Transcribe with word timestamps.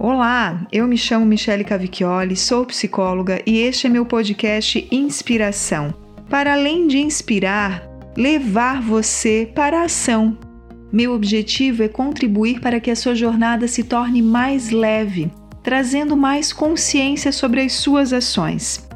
Olá, 0.00 0.64
eu 0.70 0.86
me 0.86 0.96
chamo 0.96 1.26
Michele 1.26 1.64
Cavicchioli, 1.64 2.36
sou 2.36 2.64
psicóloga 2.64 3.42
e 3.44 3.58
este 3.58 3.88
é 3.88 3.90
meu 3.90 4.06
podcast 4.06 4.86
Inspiração. 4.92 5.92
Para 6.30 6.52
além 6.52 6.86
de 6.86 6.98
inspirar, 6.98 7.82
levar 8.16 8.80
você 8.80 9.50
para 9.52 9.80
a 9.80 9.84
ação. 9.86 10.38
Meu 10.92 11.12
objetivo 11.12 11.82
é 11.82 11.88
contribuir 11.88 12.60
para 12.60 12.78
que 12.78 12.92
a 12.92 12.94
sua 12.94 13.16
jornada 13.16 13.66
se 13.66 13.82
torne 13.82 14.22
mais 14.22 14.70
leve, 14.70 15.32
trazendo 15.64 16.16
mais 16.16 16.52
consciência 16.52 17.32
sobre 17.32 17.62
as 17.62 17.72
suas 17.72 18.12
ações. 18.12 18.88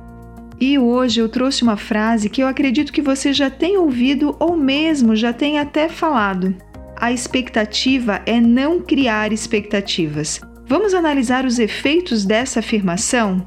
E 0.61 0.79
hoje 0.79 1.19
eu 1.19 1.29
trouxe 1.29 1.65
uma 1.65 1.77
frase 1.77 2.31
que 2.31 2.45
eu 2.45 2.47
acredito 2.47 2.93
que 2.93 3.03
você 3.03 3.33
já 3.33 3.51
tem 3.51 3.77
ouvido 3.77 4.37
ou 4.39 4.57
mesmo 4.57 5.17
já 5.17 5.33
tem 5.33 5.59
até 5.59 5.89
falado. 5.89 6.55
A 6.97 7.11
expectativa 7.11 8.23
é 8.25 8.41
não 8.41 8.81
criar 8.81 9.33
expectativas. 9.33 10.41
Vamos 10.67 10.95
analisar 10.95 11.45
os 11.45 11.59
efeitos 11.59 12.25
dessa 12.25 12.61
afirmação? 12.61 13.47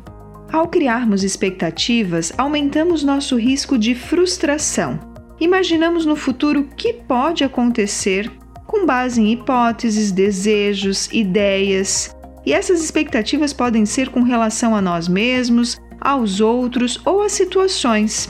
Ao 0.51 0.67
criarmos 0.67 1.23
expectativas, 1.23 2.31
aumentamos 2.37 3.03
nosso 3.03 3.35
risco 3.37 3.77
de 3.77 3.95
frustração. 3.95 4.99
Imaginamos 5.39 6.05
no 6.05 6.15
futuro 6.15 6.61
o 6.61 6.75
que 6.75 6.93
pode 6.93 7.43
acontecer 7.43 8.31
com 8.65 8.85
base 8.85 9.21
em 9.21 9.31
hipóteses, 9.31 10.11
desejos, 10.11 11.09
ideias. 11.11 12.15
E 12.45 12.53
essas 12.53 12.83
expectativas 12.83 13.53
podem 13.53 13.85
ser 13.85 14.09
com 14.09 14.21
relação 14.21 14.75
a 14.75 14.81
nós 14.81 15.07
mesmos, 15.07 15.77
aos 15.99 16.39
outros 16.39 17.01
ou 17.05 17.21
a 17.21 17.29
situações. 17.29 18.29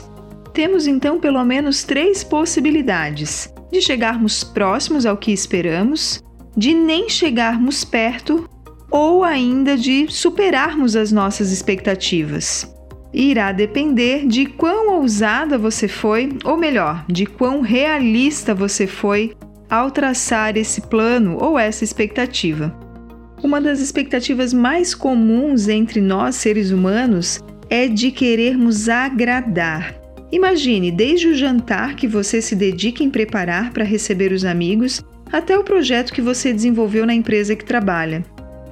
Temos 0.52 0.86
então 0.86 1.20
pelo 1.20 1.44
menos 1.44 1.84
três 1.84 2.24
possibilidades: 2.24 3.52
de 3.70 3.80
chegarmos 3.80 4.42
próximos 4.42 5.04
ao 5.04 5.16
que 5.16 5.32
esperamos, 5.32 6.22
de 6.56 6.72
nem 6.72 7.08
chegarmos 7.08 7.84
perto 7.84 8.48
ou 8.96 9.22
ainda 9.22 9.76
de 9.76 10.06
superarmos 10.08 10.96
as 10.96 11.12
nossas 11.12 11.52
expectativas. 11.52 12.74
Irá 13.12 13.52
depender 13.52 14.26
de 14.26 14.46
quão 14.46 14.98
ousada 14.98 15.58
você 15.58 15.86
foi, 15.86 16.30
ou 16.42 16.56
melhor, 16.56 17.04
de 17.06 17.26
quão 17.26 17.60
realista 17.60 18.54
você 18.54 18.86
foi 18.86 19.34
ao 19.68 19.90
traçar 19.90 20.56
esse 20.56 20.80
plano 20.80 21.36
ou 21.38 21.58
essa 21.58 21.84
expectativa. 21.84 22.74
Uma 23.42 23.60
das 23.60 23.80
expectativas 23.80 24.54
mais 24.54 24.94
comuns 24.94 25.68
entre 25.68 26.00
nós 26.00 26.36
seres 26.36 26.70
humanos 26.70 27.38
é 27.68 27.86
de 27.88 28.10
querermos 28.10 28.88
agradar. 28.88 29.94
Imagine 30.32 30.90
desde 30.90 31.28
o 31.28 31.34
jantar 31.34 31.96
que 31.96 32.08
você 32.08 32.40
se 32.40 32.56
dedica 32.56 33.04
em 33.04 33.10
preparar 33.10 33.74
para 33.74 33.84
receber 33.84 34.32
os 34.32 34.42
amigos 34.42 35.04
até 35.30 35.58
o 35.58 35.64
projeto 35.64 36.14
que 36.14 36.22
você 36.22 36.50
desenvolveu 36.50 37.04
na 37.04 37.12
empresa 37.12 37.54
que 37.54 37.64
trabalha. 37.64 38.24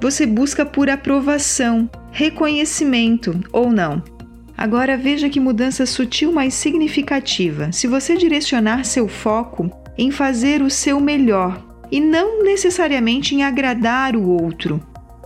Você 0.05 0.27
busca 0.27 0.63
por 0.63 0.87
aprovação, 0.87 1.89
reconhecimento 2.11 3.41
ou 3.51 3.71
não. 3.71 4.03
Agora 4.55 4.95
veja 4.95 5.27
que 5.31 5.39
mudança 5.39 5.83
sutil 5.87 6.31
mais 6.31 6.53
significativa. 6.53 7.71
Se 7.71 7.87
você 7.87 8.15
direcionar 8.15 8.85
seu 8.85 9.07
foco 9.07 9.67
em 9.97 10.11
fazer 10.11 10.61
o 10.61 10.69
seu 10.69 10.99
melhor 10.99 11.59
e 11.91 11.99
não 11.99 12.43
necessariamente 12.43 13.33
em 13.33 13.41
agradar 13.41 14.15
o 14.15 14.29
outro. 14.29 14.79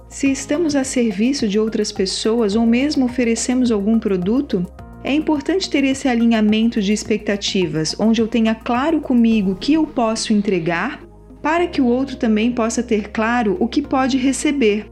Se 0.08 0.32
estamos 0.32 0.78
a 0.78 0.86
serviço 0.86 1.46
de 1.46 1.60
outras 1.60 1.92
pessoas 1.92 2.56
ou 2.56 2.66
mesmo 2.66 3.04
oferecemos 3.04 3.74
algum 3.74 4.00
produto, 4.00 4.66
é 5.04 5.14
importante 5.14 5.70
ter 5.70 5.84
esse 5.84 6.08
alinhamento 6.08 6.82
de 6.82 6.94
expectativas, 6.94 7.98
onde 8.00 8.22
eu 8.22 8.30
tenha 8.30 8.56
claro 8.56 9.02
comigo 9.02 9.52
o 9.52 9.56
que 9.58 9.74
eu 9.74 9.86
posso 9.86 10.32
entregar 10.32 11.09
para 11.42 11.68
que 11.68 11.82
o 11.82 11.86
outro 11.86 12.18
também 12.18 12.52
possa 12.52 12.84
ter 12.84 13.10
claro 13.10 13.56
o 13.60 13.68
que 13.68 13.82
pode 13.82 14.18
receber. 14.18 14.92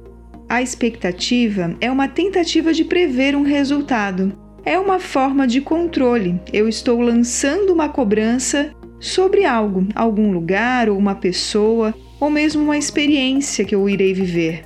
A 0.49 0.61
expectativa 0.61 1.75
é 1.81 1.91
uma 1.91 2.07
tentativa 2.07 2.73
de 2.73 2.85
prever 2.85 3.35
um 3.35 3.43
resultado. 3.43 4.31
É 4.63 4.79
uma 4.79 4.99
forma 4.99 5.45
de 5.45 5.59
controle. 5.59 6.39
Eu 6.53 6.67
estou 6.69 7.01
lançando 7.01 7.71
uma 7.71 7.89
cobrança 7.89 8.71
sobre 8.99 9.45
algo, 9.45 9.87
algum 9.93 10.31
lugar 10.31 10.89
ou 10.89 10.97
uma 10.97 11.15
pessoa, 11.15 11.93
ou 12.19 12.29
mesmo 12.29 12.63
uma 12.63 12.77
experiência 12.77 13.65
que 13.65 13.75
eu 13.75 13.87
irei 13.89 14.13
viver. 14.13 14.63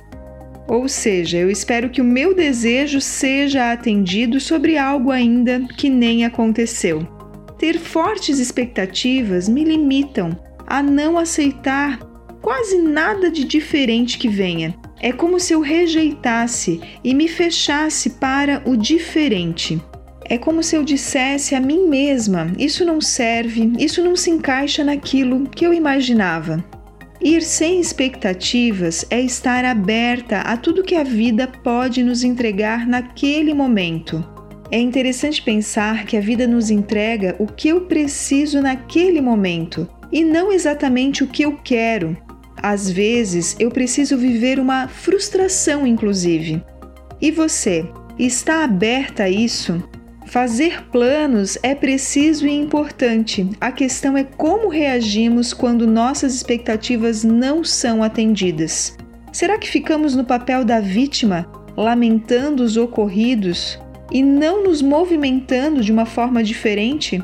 Ou 0.68 0.88
seja, 0.88 1.38
eu 1.38 1.50
espero 1.50 1.90
que 1.90 2.00
o 2.00 2.04
meu 2.04 2.34
desejo 2.34 3.00
seja 3.00 3.72
atendido 3.72 4.40
sobre 4.40 4.78
algo 4.78 5.10
ainda 5.10 5.60
que 5.76 5.90
nem 5.90 6.24
aconteceu. 6.24 7.06
Ter 7.58 7.78
fortes 7.78 8.38
expectativas 8.38 9.48
me 9.48 9.64
limitam 9.64 10.30
a 10.66 10.82
não 10.82 11.18
aceitar 11.18 11.98
quase 12.42 12.76
nada 12.78 13.30
de 13.30 13.44
diferente 13.44 14.18
que 14.18 14.28
venha. 14.28 14.74
É 15.00 15.12
como 15.12 15.40
se 15.40 15.52
eu 15.52 15.60
rejeitasse 15.60 16.80
e 17.02 17.14
me 17.14 17.28
fechasse 17.28 18.10
para 18.10 18.62
o 18.66 18.76
diferente. 18.76 19.80
É 20.24 20.38
como 20.38 20.62
se 20.62 20.76
eu 20.76 20.84
dissesse 20.84 21.54
a 21.54 21.60
mim 21.60 21.88
mesma: 21.88 22.52
isso 22.58 22.84
não 22.84 23.00
serve, 23.00 23.72
isso 23.78 24.02
não 24.02 24.14
se 24.14 24.30
encaixa 24.30 24.84
naquilo 24.84 25.48
que 25.48 25.64
eu 25.66 25.72
imaginava. 25.72 26.64
Ir 27.20 27.42
sem 27.42 27.80
expectativas 27.80 29.06
é 29.08 29.20
estar 29.20 29.64
aberta 29.64 30.40
a 30.40 30.56
tudo 30.56 30.82
que 30.82 30.96
a 30.96 31.04
vida 31.04 31.46
pode 31.46 32.02
nos 32.02 32.24
entregar 32.24 32.86
naquele 32.86 33.54
momento. 33.54 34.24
É 34.70 34.78
interessante 34.78 35.40
pensar 35.42 36.04
que 36.04 36.16
a 36.16 36.20
vida 36.20 36.46
nos 36.46 36.70
entrega 36.70 37.36
o 37.38 37.46
que 37.46 37.68
eu 37.68 37.82
preciso 37.82 38.60
naquele 38.60 39.20
momento 39.20 39.88
e 40.12 40.22
não 40.22 40.52
exatamente 40.52 41.24
o 41.24 41.26
que 41.26 41.42
eu 41.42 41.58
quero. 41.64 42.16
Às 42.56 42.88
vezes 42.90 43.56
eu 43.58 43.70
preciso 43.70 44.16
viver 44.16 44.60
uma 44.60 44.86
frustração, 44.86 45.86
inclusive. 45.86 46.62
E 47.20 47.30
você, 47.30 47.88
está 48.18 48.62
aberta 48.62 49.24
a 49.24 49.30
isso? 49.30 49.82
Fazer 50.26 50.84
planos 50.84 51.58
é 51.62 51.74
preciso 51.74 52.46
e 52.46 52.50
importante. 52.50 53.48
A 53.60 53.72
questão 53.72 54.16
é 54.16 54.24
como 54.24 54.68
reagimos 54.68 55.52
quando 55.52 55.86
nossas 55.86 56.34
expectativas 56.34 57.24
não 57.24 57.64
são 57.64 58.02
atendidas. 58.02 58.96
Será 59.32 59.58
que 59.58 59.68
ficamos 59.68 60.14
no 60.14 60.24
papel 60.24 60.64
da 60.64 60.80
vítima, 60.80 61.46
lamentando 61.76 62.62
os 62.62 62.76
ocorridos 62.76 63.78
e 64.10 64.22
não 64.22 64.62
nos 64.62 64.82
movimentando 64.82 65.82
de 65.82 65.90
uma 65.90 66.06
forma 66.06 66.42
diferente? 66.42 67.22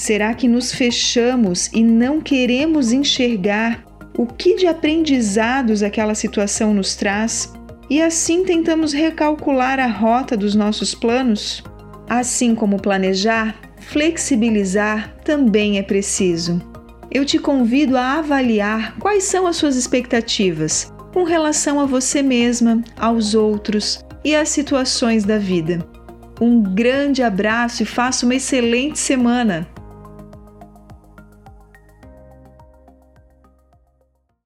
Será 0.00 0.32
que 0.32 0.48
nos 0.48 0.72
fechamos 0.72 1.68
e 1.74 1.82
não 1.82 2.22
queremos 2.22 2.90
enxergar 2.90 3.84
o 4.16 4.24
que 4.24 4.56
de 4.56 4.66
aprendizados 4.66 5.82
aquela 5.82 6.14
situação 6.14 6.72
nos 6.72 6.96
traz 6.96 7.52
e 7.90 8.00
assim 8.00 8.42
tentamos 8.42 8.94
recalcular 8.94 9.78
a 9.78 9.86
rota 9.86 10.38
dos 10.38 10.54
nossos 10.54 10.94
planos? 10.94 11.62
Assim 12.08 12.54
como 12.54 12.80
planejar, 12.80 13.54
flexibilizar 13.78 15.16
também 15.22 15.76
é 15.76 15.82
preciso. 15.82 16.62
Eu 17.10 17.26
te 17.26 17.38
convido 17.38 17.94
a 17.98 18.14
avaliar 18.14 18.96
quais 18.98 19.24
são 19.24 19.46
as 19.46 19.56
suas 19.56 19.76
expectativas 19.76 20.90
com 21.12 21.24
relação 21.24 21.78
a 21.78 21.84
você 21.84 22.22
mesma, 22.22 22.82
aos 22.96 23.34
outros 23.34 24.02
e 24.24 24.34
às 24.34 24.48
situações 24.48 25.24
da 25.24 25.36
vida. 25.36 25.86
Um 26.40 26.62
grande 26.62 27.22
abraço 27.22 27.82
e 27.82 27.86
faça 27.86 28.24
uma 28.24 28.36
excelente 28.36 28.98
semana! 28.98 29.68